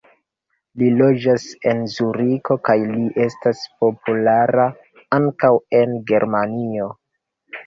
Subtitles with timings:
[0.81, 4.67] Li loĝas en Zuriko kaj li estas populara
[5.19, 6.91] ankaŭ en Germanio.